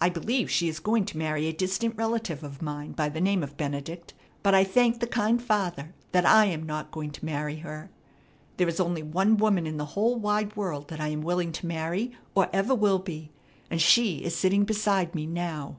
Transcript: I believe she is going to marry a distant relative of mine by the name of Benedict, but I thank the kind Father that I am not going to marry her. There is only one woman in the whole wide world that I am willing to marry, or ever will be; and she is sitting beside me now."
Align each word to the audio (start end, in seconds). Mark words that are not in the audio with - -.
I 0.00 0.08
believe 0.08 0.50
she 0.50 0.66
is 0.68 0.80
going 0.80 1.04
to 1.04 1.18
marry 1.18 1.44
a 1.46 1.52
distant 1.52 1.94
relative 1.98 2.42
of 2.42 2.62
mine 2.62 2.92
by 2.92 3.10
the 3.10 3.20
name 3.20 3.42
of 3.42 3.58
Benedict, 3.58 4.14
but 4.42 4.54
I 4.54 4.64
thank 4.64 4.98
the 5.00 5.06
kind 5.06 5.42
Father 5.42 5.92
that 6.12 6.24
I 6.24 6.46
am 6.46 6.62
not 6.62 6.90
going 6.90 7.10
to 7.10 7.24
marry 7.26 7.56
her. 7.56 7.90
There 8.56 8.66
is 8.66 8.80
only 8.80 9.02
one 9.02 9.36
woman 9.36 9.66
in 9.66 9.76
the 9.76 9.84
whole 9.92 10.16
wide 10.16 10.56
world 10.56 10.88
that 10.88 11.00
I 11.02 11.08
am 11.08 11.20
willing 11.20 11.52
to 11.52 11.66
marry, 11.66 12.12
or 12.34 12.48
ever 12.54 12.74
will 12.74 12.98
be; 12.98 13.30
and 13.70 13.78
she 13.78 14.24
is 14.24 14.34
sitting 14.34 14.64
beside 14.64 15.14
me 15.14 15.26
now." 15.26 15.76